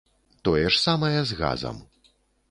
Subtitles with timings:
[0.47, 1.77] Тое ж самае з газам.